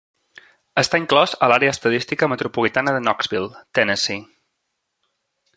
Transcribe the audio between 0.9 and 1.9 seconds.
inclòs a l'àrea